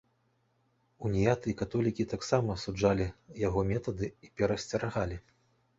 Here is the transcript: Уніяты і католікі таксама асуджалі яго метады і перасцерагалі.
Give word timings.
Уніяты 1.09 1.45
і 1.51 1.55
католікі 1.59 2.07
таксама 2.15 2.49
асуджалі 2.57 3.07
яго 3.47 3.69
метады 3.75 4.13
і 4.27 4.37
перасцерагалі. 4.41 5.25